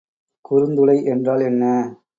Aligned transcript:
குறுந்துளை 0.45 0.97
என்றால் 1.05 1.41
என்ன? 1.41 1.63